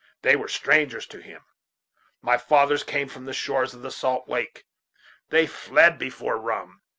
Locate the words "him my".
1.21-2.35